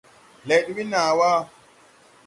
Lɛd 0.47 0.67
we 0.75 0.83
naa 0.91 1.11
wà. 1.17 1.31